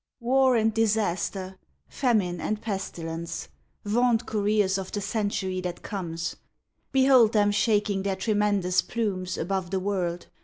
[0.19, 3.49] War and Disaster, Famine and Pestilence,
[3.85, 6.37] Vaunt couriers of the Century that comes,
[6.91, 10.25] Behold them shaking their tremendous plumes Above the world!